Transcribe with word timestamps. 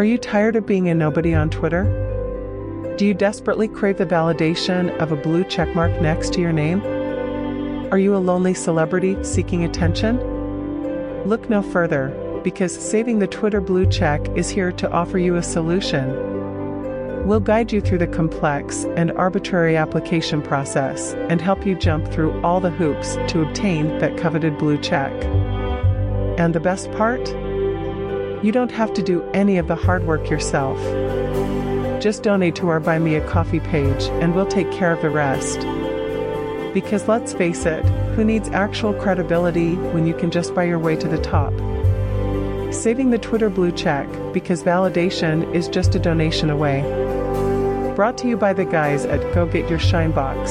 Are 0.00 0.04
you 0.12 0.16
tired 0.16 0.56
of 0.56 0.64
being 0.64 0.88
a 0.88 0.94
nobody 0.94 1.34
on 1.34 1.50
Twitter? 1.50 1.84
Do 2.96 3.04
you 3.04 3.12
desperately 3.12 3.68
crave 3.68 3.98
the 3.98 4.06
validation 4.06 4.96
of 4.96 5.12
a 5.12 5.16
blue 5.16 5.44
checkmark 5.44 6.00
next 6.00 6.32
to 6.32 6.40
your 6.40 6.54
name? 6.54 6.80
Are 7.92 7.98
you 7.98 8.16
a 8.16 8.24
lonely 8.24 8.54
celebrity 8.54 9.22
seeking 9.22 9.62
attention? 9.62 10.16
Look 11.28 11.50
no 11.50 11.60
further, 11.60 12.40
because 12.42 12.74
Saving 12.74 13.18
the 13.18 13.26
Twitter 13.26 13.60
Blue 13.60 13.84
Check 13.84 14.26
is 14.34 14.48
here 14.48 14.72
to 14.72 14.90
offer 14.90 15.18
you 15.18 15.36
a 15.36 15.42
solution. 15.42 16.08
We'll 17.26 17.40
guide 17.40 17.70
you 17.70 17.82
through 17.82 17.98
the 17.98 18.06
complex 18.06 18.84
and 18.96 19.12
arbitrary 19.12 19.76
application 19.76 20.40
process 20.40 21.12
and 21.28 21.42
help 21.42 21.66
you 21.66 21.74
jump 21.74 22.10
through 22.10 22.40
all 22.40 22.60
the 22.60 22.70
hoops 22.70 23.16
to 23.34 23.42
obtain 23.42 23.98
that 23.98 24.16
coveted 24.16 24.56
blue 24.56 24.78
check. 24.78 25.12
And 26.40 26.54
the 26.54 26.60
best 26.60 26.90
part? 26.92 27.20
You 28.42 28.52
don't 28.52 28.72
have 28.72 28.94
to 28.94 29.02
do 29.02 29.22
any 29.34 29.58
of 29.58 29.68
the 29.68 29.76
hard 29.76 30.06
work 30.06 30.30
yourself. 30.30 30.78
Just 32.00 32.22
donate 32.22 32.54
to 32.54 32.68
our 32.68 32.80
Buy 32.80 32.98
Me 32.98 33.14
a 33.16 33.28
Coffee 33.28 33.60
page 33.60 34.04
and 34.22 34.34
we'll 34.34 34.46
take 34.46 34.72
care 34.72 34.92
of 34.92 35.02
the 35.02 35.10
rest. 35.10 35.60
Because 36.72 37.06
let's 37.06 37.34
face 37.34 37.66
it, 37.66 37.84
who 38.14 38.24
needs 38.24 38.48
actual 38.48 38.94
credibility 38.94 39.74
when 39.74 40.06
you 40.06 40.14
can 40.14 40.30
just 40.30 40.54
buy 40.54 40.64
your 40.64 40.78
way 40.78 40.96
to 40.96 41.06
the 41.06 41.18
top? 41.18 41.52
Saving 42.72 43.10
the 43.10 43.18
Twitter 43.18 43.50
blue 43.50 43.72
check 43.72 44.08
because 44.32 44.62
validation 44.62 45.54
is 45.54 45.68
just 45.68 45.94
a 45.94 45.98
donation 45.98 46.48
away. 46.48 46.80
Brought 47.94 48.16
to 48.18 48.28
you 48.28 48.38
by 48.38 48.54
the 48.54 48.64
guys 48.64 49.04
at 49.04 49.20
Go 49.34 49.44
Get 49.44 49.68
Your 49.68 49.78
Shine 49.78 50.12
Box. 50.12 50.50